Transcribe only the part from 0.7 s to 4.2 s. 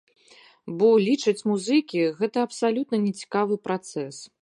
Бо, лічаць музыкі, гэта абсалютна не цікавы працэс.